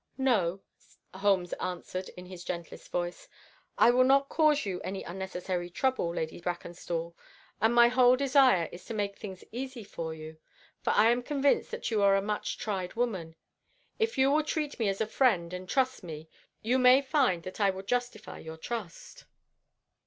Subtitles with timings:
[0.17, 0.61] "No,"
[1.13, 3.27] Holmes answered, in his gentlest voice,
[3.77, 7.13] "I will not cause you any unnecessary trouble, Lady Brackenstall,
[7.61, 10.37] and my whole desire is to make things easy for you,
[10.81, 13.35] for I am convinced that you are a much tried woman.
[13.99, 16.29] If you will treat me as a friend and trust me
[16.63, 19.25] you may find that I will justify your trust."